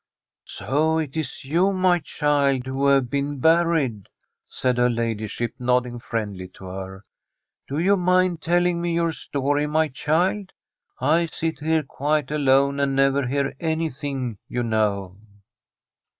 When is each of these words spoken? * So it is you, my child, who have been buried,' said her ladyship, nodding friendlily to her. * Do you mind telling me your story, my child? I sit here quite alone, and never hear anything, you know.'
* 0.29 0.43
So 0.43 0.97
it 0.97 1.15
is 1.15 1.45
you, 1.45 1.71
my 1.71 1.99
child, 1.99 2.65
who 2.65 2.87
have 2.87 3.11
been 3.11 3.37
buried,' 3.37 4.09
said 4.47 4.79
her 4.79 4.89
ladyship, 4.89 5.53
nodding 5.59 5.99
friendlily 5.99 6.47
to 6.55 6.65
her. 6.65 7.03
* 7.35 7.67
Do 7.69 7.77
you 7.77 7.95
mind 7.95 8.41
telling 8.41 8.81
me 8.81 8.95
your 8.95 9.11
story, 9.11 9.67
my 9.67 9.89
child? 9.89 10.53
I 10.99 11.27
sit 11.27 11.59
here 11.59 11.83
quite 11.83 12.31
alone, 12.31 12.79
and 12.79 12.95
never 12.95 13.27
hear 13.27 13.53
anything, 13.59 14.39
you 14.47 14.63
know.' 14.63 15.17